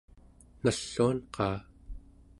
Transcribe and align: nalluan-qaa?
nalluan-qaa? 0.63 1.57